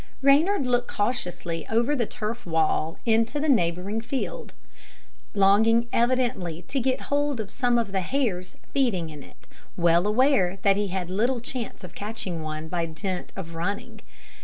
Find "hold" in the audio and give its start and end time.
7.01-7.39